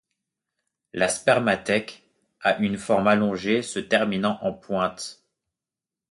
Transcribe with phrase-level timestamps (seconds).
[0.93, 2.07] La spermathèque
[2.39, 5.23] a une forme allongée se terminant en pointe.